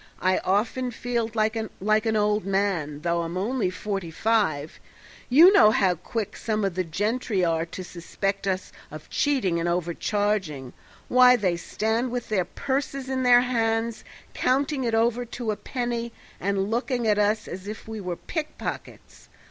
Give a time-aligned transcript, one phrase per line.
[0.19, 4.79] I often feel like an old man, though I'm only forty five.
[5.29, 9.69] You know how quick some of the gentry are to suspect us of cheating and
[9.69, 10.73] overcharging;
[11.07, 14.03] why, they stand with their purses in their hands
[14.33, 19.29] counting it over to a penny and looking at us as if we were pickpockets.